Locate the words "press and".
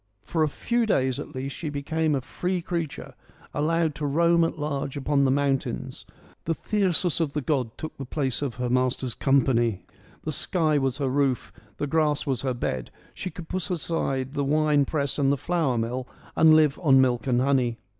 14.85-15.31